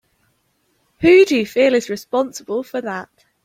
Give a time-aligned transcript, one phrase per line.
[1.01, 3.23] Who do you feel is responsible for that?